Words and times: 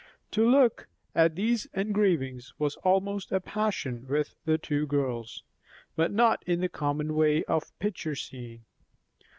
To 0.31 0.43
look 0.43 0.87
at 1.13 1.35
these 1.35 1.67
engravings 1.75 2.55
was 2.57 2.75
almost 2.77 3.31
a 3.31 3.39
passion 3.39 4.07
with 4.07 4.33
the 4.45 4.57
two 4.57 4.87
girls; 4.87 5.43
but 5.95 6.11
not 6.11 6.41
in 6.47 6.59
the 6.61 6.69
common 6.69 7.13
way 7.13 7.43
of 7.43 7.77
picture 7.77 8.15
seeing. 8.15 8.65